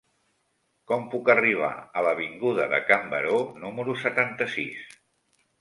[0.91, 1.69] Com puc arribar
[2.01, 4.85] a l'avinguda de Can Baró número setanta-sis?